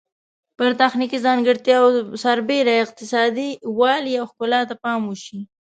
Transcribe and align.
پر 0.57 0.71
تخنیکي 0.81 1.17
ځانګړتیاوو 1.25 1.89
سربیره 2.23 2.73
اقتصادي 2.83 3.49
والی 3.79 4.13
او 4.21 4.25
ښکلا 4.31 4.61
ته 4.69 4.75
پام 4.83 5.01
وشي. 5.05 5.39